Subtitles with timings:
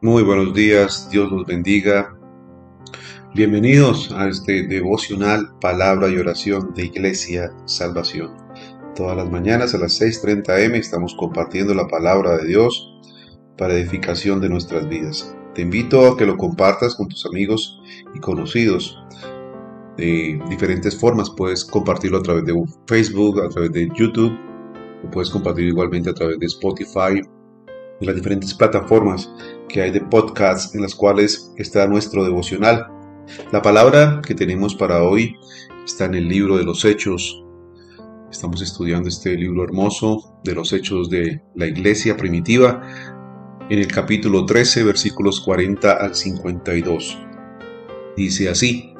[0.00, 2.16] Muy buenos días, Dios los bendiga.
[3.34, 8.34] Bienvenidos a este devocional Palabra y Oración de Iglesia Salvación.
[8.96, 12.94] Todas las mañanas a las 6.30 am estamos compartiendo la palabra de Dios
[13.56, 15.36] para edificación de nuestras vidas.
[15.54, 17.80] Te invito a que lo compartas con tus amigos
[18.14, 18.98] y conocidos
[19.98, 21.28] de diferentes formas.
[21.28, 22.54] Puedes compartirlo a través de
[22.86, 24.32] Facebook, a través de YouTube,
[25.02, 27.20] lo puedes compartir igualmente a través de Spotify,
[28.00, 29.30] y las diferentes plataformas
[29.68, 32.86] que hay de podcasts en las cuales está nuestro devocional.
[33.52, 35.34] La palabra que tenemos para hoy
[35.84, 37.44] está en el libro de los Hechos.
[38.30, 42.82] Estamos estudiando este libro hermoso de los Hechos de la Iglesia primitiva
[43.68, 47.18] en el capítulo 13 versículos 40 al 52.
[48.16, 48.94] Dice así,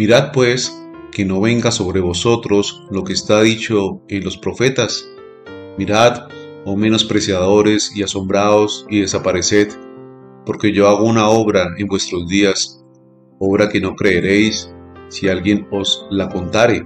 [0.00, 5.06] mirad pues que no venga sobre vosotros lo que está dicho en los profetas.
[5.76, 6.26] Mirad,
[6.64, 9.68] oh menospreciadores y asombrados, y desapareced,
[10.46, 12.82] porque yo hago una obra en vuestros días,
[13.38, 14.72] obra que no creeréis
[15.10, 16.82] si alguien os la contare.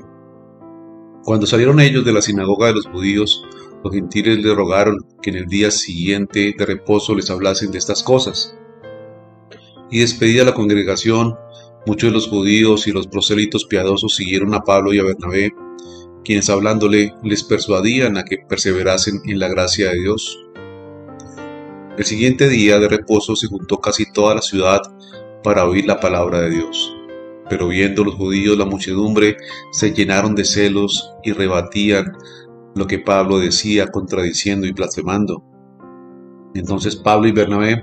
[1.22, 3.44] Cuando salieron ellos de la sinagoga de los judíos,
[3.84, 8.02] los gentiles le rogaron que en el día siguiente de reposo les hablasen de estas
[8.02, 8.58] cosas.
[9.88, 11.36] Y despedida la congregación,
[11.86, 15.52] muchos de los judíos y los prosélitos piadosos siguieron a Pablo y a Bernabé,
[16.24, 20.38] quienes hablándole les persuadían a que perseverasen en la gracia de Dios.
[21.96, 24.80] El siguiente día de reposo se juntó casi toda la ciudad
[25.44, 26.96] para oír la palabra de Dios.
[27.48, 29.36] Pero viendo los judíos la muchedumbre,
[29.70, 32.16] se llenaron de celos y rebatían
[32.74, 35.44] lo que Pablo decía contradiciendo y blasfemando.
[36.54, 37.82] Entonces Pablo y Bernabé,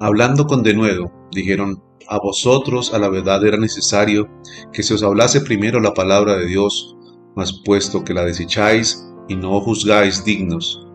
[0.00, 4.28] hablando con denuedo, dijeron, a vosotros a la verdad era necesario
[4.72, 6.96] que se os hablase primero la palabra de Dios,
[7.36, 10.86] mas puesto que la desecháis y no juzgáis dignos,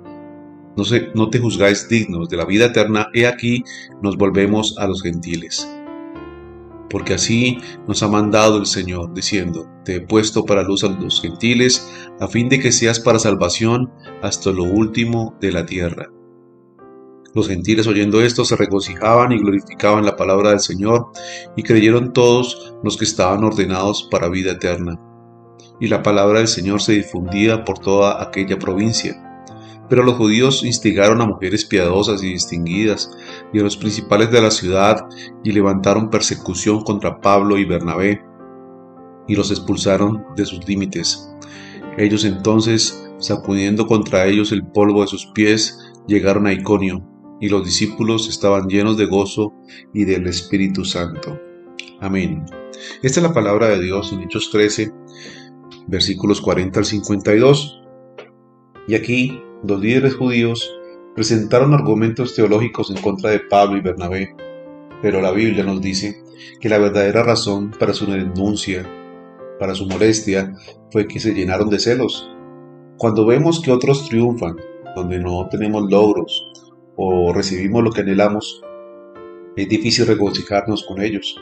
[0.78, 3.64] no, se, no te juzgáis dignos de la vida eterna, he aquí
[4.02, 5.68] nos volvemos a los gentiles
[6.90, 11.22] porque así nos ha mandado el Señor, diciendo, Te he puesto para luz a los
[11.22, 11.88] gentiles,
[12.20, 13.92] a fin de que seas para salvación
[14.22, 16.10] hasta lo último de la tierra.
[17.36, 21.12] Los gentiles oyendo esto se regocijaban y glorificaban la palabra del Señor,
[21.56, 25.00] y creyeron todos los que estaban ordenados para vida eterna.
[25.80, 29.26] Y la palabra del Señor se difundía por toda aquella provincia.
[29.90, 33.10] Pero los judíos instigaron a mujeres piadosas y distinguidas
[33.54, 34.98] y a los principales de la ciudad
[35.44, 38.24] y levantaron persecución contra Pablo y Bernabé
[39.28, 41.32] y los expulsaron de sus límites.
[41.98, 47.04] Ellos entonces, sacudiendo contra ellos el polvo de sus pies, llegaron a Iconio
[47.40, 49.54] y los discípulos estaban llenos de gozo
[49.94, 51.40] y del Espíritu Santo.
[52.00, 52.46] Amén.
[53.02, 54.92] Esta es la palabra de Dios en Hechos 13,
[55.88, 57.82] versículos 40 al 52.
[58.88, 60.70] Y aquí los líderes judíos
[61.16, 64.36] presentaron argumentos teológicos en contra de Pablo y Bernabé,
[65.02, 66.24] pero la Biblia nos dice
[66.60, 68.90] que la verdadera razón para su denuncia,
[69.60, 70.54] para su molestia,
[70.92, 72.30] fue que se llenaron de celos.
[72.98, 74.56] Cuando vemos que otros triunfan,
[74.96, 76.69] donde no tenemos logros
[77.02, 78.62] o recibimos lo que anhelamos,
[79.56, 81.42] es difícil regocijarnos con ellos.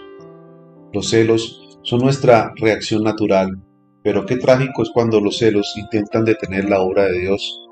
[0.93, 3.59] Los celos son nuestra reacción natural,
[4.03, 7.67] pero qué trágico es cuando los celos intentan detener la obra de Dios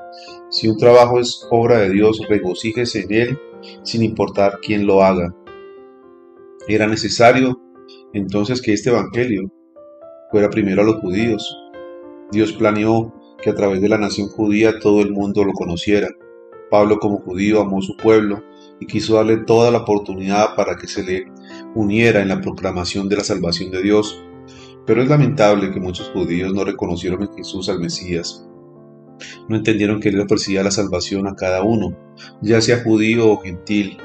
[0.50, 3.40] si un trabajo es obra de Dios, regocíjese en él
[3.84, 5.35] sin importar quién lo haga.
[6.68, 7.59] Era necesario
[8.13, 9.51] entonces que este Evangelio
[10.31, 11.57] fuera primero a los judíos.
[12.31, 16.07] Dios planeó que a través de la nación judía todo el mundo lo conociera.
[16.69, 18.43] Pablo como judío amó su pueblo
[18.79, 21.25] y quiso darle toda la oportunidad para que se le
[21.75, 24.21] uniera en la proclamación de la salvación de Dios.
[24.85, 28.45] Pero es lamentable que muchos judíos no reconocieron en Jesús al Mesías
[29.47, 31.95] no entendieron que Él ofrecía la salvación a cada uno,
[32.41, 33.97] ya sea judío o gentil.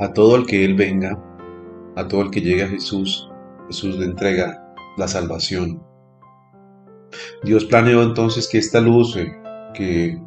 [0.00, 1.18] A todo el que Él venga,
[1.96, 3.30] a todo el que llegue a Jesús,
[3.68, 5.82] Jesús le entrega la salvación.
[7.44, 9.32] Dios planeó entonces que esta luz eh,
[9.74, 10.20] que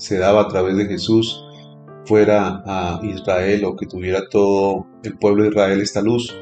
[0.00, 1.44] se daba a través de Jesús
[2.06, 6.34] fuera a Israel o que tuviera todo el pueblo de Israel esta luz.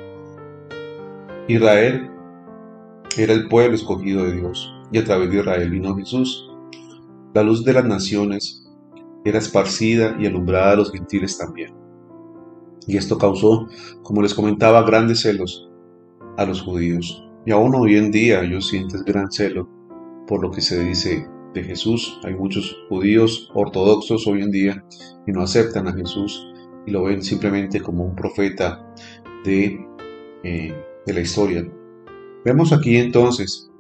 [1.49, 2.09] Israel
[3.17, 6.49] era el pueblo escogido de Dios y a través de Israel vino Jesús.
[7.35, 8.65] La luz de las naciones
[9.25, 11.75] era esparcida y alumbrada a los gentiles también.
[12.87, 13.67] Y esto causó,
[14.05, 15.69] como les comentaba, grandes celos
[16.37, 17.25] a los judíos.
[17.45, 19.69] Y aún hoy en día ellos sienten gran celo
[20.29, 22.19] por lo que se dice de Jesús.
[22.25, 24.85] Hay muchos judíos ortodoxos hoy en día
[25.25, 26.47] que no aceptan a Jesús
[26.87, 28.85] y lo ven simplemente como un profeta
[29.45, 29.79] de,
[30.45, 30.75] eh,
[31.07, 31.67] de la historia.
[32.45, 33.71] Vemos aquí entonces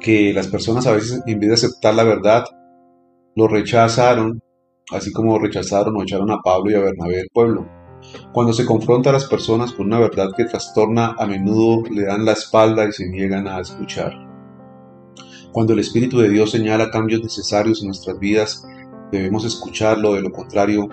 [0.00, 2.44] que las personas a veces en vez de aceptar la verdad,
[3.34, 4.40] lo rechazaron,
[4.92, 7.68] así como rechazaron o echaron a Pablo y a Bernabé del pueblo.
[8.32, 12.24] Cuando se confronta a las personas con una verdad que trastorna, a menudo le dan
[12.24, 14.25] la espalda y se niegan a escuchar.
[15.56, 18.68] Cuando el Espíritu de Dios señala cambios necesarios en nuestras vidas,
[19.10, 20.86] debemos escucharlo, de lo contrario,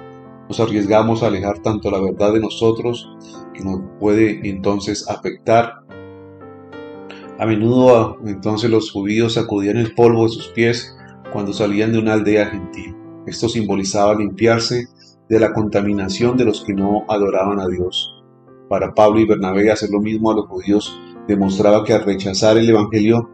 [0.48, 3.10] nos arriesgamos a alejar tanto la verdad de nosotros
[3.54, 5.82] que nos puede entonces afectar.
[7.38, 10.96] A menudo entonces los judíos sacudían el polvo de sus pies
[11.34, 12.96] cuando salían de una aldea gentil.
[13.28, 14.88] Esto simbolizaba limpiarse
[15.28, 18.16] de la contaminación de los que no adoraban a Dios.
[18.70, 22.70] Para Pablo y Bernabé hacer lo mismo a los judíos demostraba que al rechazar el
[22.70, 23.30] Evangelio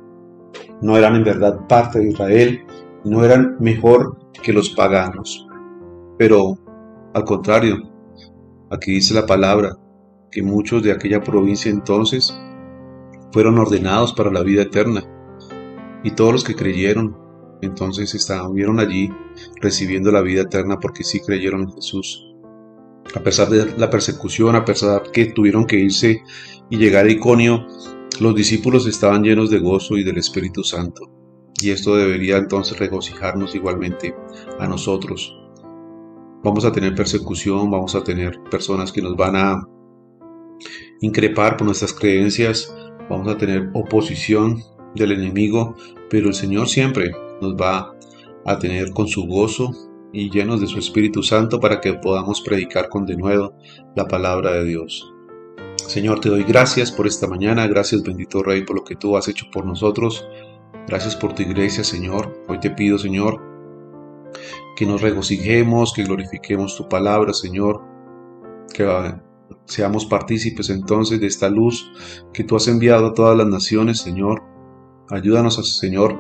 [0.82, 2.66] no eran en verdad parte de Israel,
[3.04, 5.48] no eran mejor que los paganos.
[6.18, 6.58] Pero,
[7.14, 7.78] al contrario,
[8.70, 9.78] aquí dice la palabra
[10.32, 12.38] que muchos de aquella provincia entonces
[13.32, 15.04] fueron ordenados para la vida eterna,
[16.04, 17.18] y todos los que creyeron
[17.62, 19.12] entonces estuvieron allí
[19.62, 22.26] recibiendo la vida eterna porque sí creyeron en Jesús.
[23.16, 26.24] A pesar de la persecución, a pesar que tuvieron que irse
[26.70, 27.66] y llegar a Iconio,
[28.20, 31.10] los discípulos estaban llenos de gozo y del Espíritu Santo.
[31.62, 34.16] Y esto debería entonces regocijarnos igualmente
[34.60, 35.36] a nosotros.
[36.44, 39.68] Vamos a tener persecución, vamos a tener personas que nos van a
[41.02, 42.74] increpar por nuestras creencias,
[43.10, 44.64] vamos a tener oposición
[44.96, 45.76] del enemigo,
[46.10, 47.12] pero el Señor siempre
[47.42, 47.94] nos va
[48.46, 49.72] a tener con su gozo
[50.12, 53.54] y llenos de su Espíritu Santo para que podamos predicar con denuedo
[53.96, 55.14] la palabra de Dios.
[55.90, 59.28] Señor, te doy gracias por esta mañana, gracias bendito Rey por lo que tú has
[59.28, 60.24] hecho por nosotros,
[60.88, 62.44] gracias por tu iglesia, Señor.
[62.48, 63.42] Hoy te pido, Señor,
[64.78, 67.82] que nos regocijemos, que glorifiquemos tu palabra, Señor,
[68.72, 68.86] que
[69.66, 71.92] seamos partícipes entonces de esta luz
[72.34, 74.44] que tú has enviado a todas las naciones, Señor.
[75.10, 76.20] Ayúdanos, Señor,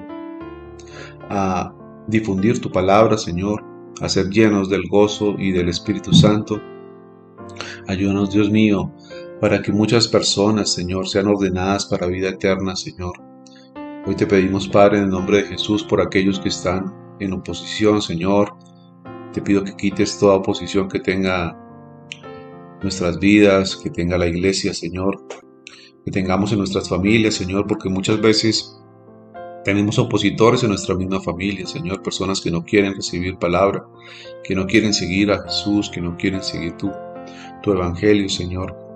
[1.30, 1.76] a
[2.08, 3.64] difundir tu palabra, Señor,
[4.02, 6.60] a ser llenos del gozo y del Espíritu Santo.
[7.88, 8.92] Ayúdanos, Dios mío,
[9.40, 13.14] para que muchas personas, Señor, sean ordenadas para vida eterna, Señor.
[14.06, 18.02] Hoy te pedimos, Padre, en el nombre de Jesús, por aquellos que están en oposición,
[18.02, 18.54] Señor.
[19.34, 21.58] Te pido que quites toda oposición que tenga
[22.82, 25.26] nuestras vidas, que tenga la iglesia, Señor,
[26.04, 28.76] que tengamos en nuestras familias, Señor, porque muchas veces
[29.64, 33.86] tenemos opositores en nuestra misma familia, Señor, personas que no quieren recibir palabra,
[34.44, 36.92] que no quieren seguir a Jesús, que no quieren seguir tu,
[37.62, 38.89] tu evangelio, Señor.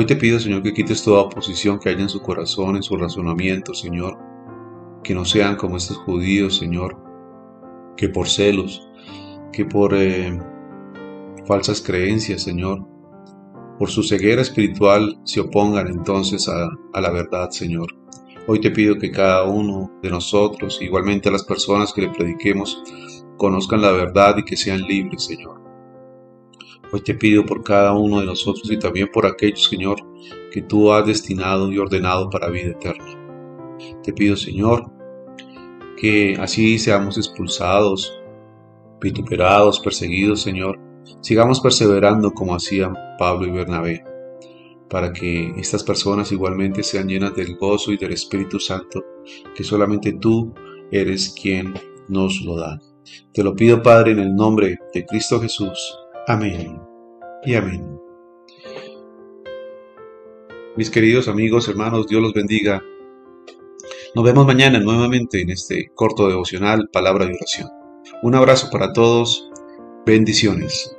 [0.00, 2.96] Hoy te pido, Señor, que quites toda oposición que haya en su corazón, en su
[2.96, 4.16] razonamiento, Señor.
[5.02, 6.96] Que no sean como estos judíos, Señor,
[7.96, 8.88] que por celos,
[9.52, 10.40] que por eh,
[11.48, 12.86] falsas creencias, Señor,
[13.76, 17.88] por su ceguera espiritual se opongan entonces a, a la verdad, Señor.
[18.46, 22.84] Hoy te pido que cada uno de nosotros, igualmente a las personas que le prediquemos,
[23.36, 25.67] conozcan la verdad y que sean libres, Señor.
[26.90, 29.98] Hoy te pido por cada uno de nosotros y también por aquellos, Señor,
[30.50, 33.76] que tú has destinado y ordenado para vida eterna.
[34.02, 34.90] Te pido, Señor,
[35.96, 38.18] que así seamos expulsados,
[39.00, 40.78] vituperados, perseguidos, Señor.
[41.20, 44.04] Sigamos perseverando como hacían Pablo y Bernabé
[44.88, 49.04] para que estas personas igualmente sean llenas del gozo y del Espíritu Santo,
[49.54, 50.54] que solamente tú
[50.90, 51.74] eres quien
[52.08, 52.80] nos lo da.
[53.32, 55.98] Te lo pido, Padre, en el nombre de Cristo Jesús.
[56.26, 56.87] Amén
[57.44, 57.98] y amén.
[60.76, 62.82] Mis queridos amigos, hermanos, Dios los bendiga.
[64.14, 67.68] Nos vemos mañana nuevamente en este corto devocional, palabra de oración.
[68.22, 69.50] Un abrazo para todos.
[70.06, 70.97] Bendiciones.